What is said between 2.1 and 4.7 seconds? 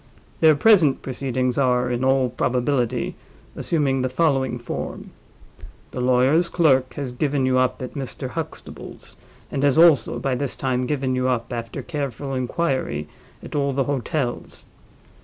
probability, assuming the following